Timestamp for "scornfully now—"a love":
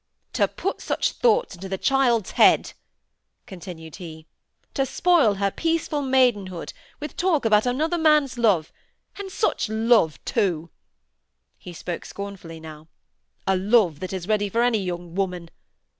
12.05-13.99